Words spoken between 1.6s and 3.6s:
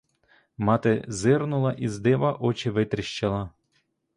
і з дива очі витріщила.